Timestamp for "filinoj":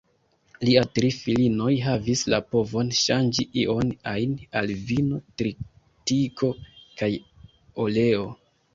1.17-1.73